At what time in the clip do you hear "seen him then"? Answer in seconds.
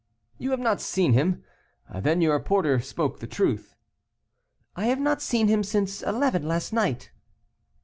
0.81-2.21